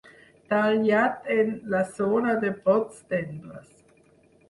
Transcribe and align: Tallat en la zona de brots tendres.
Tallat 0.53 1.29
en 1.35 1.53
la 1.75 1.83
zona 2.01 2.35
de 2.47 2.53
brots 2.65 3.07
tendres. 3.15 3.73